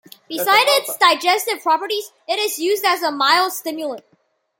[0.27, 4.03] Besides its digestive properties, it is used as a mild stimulant.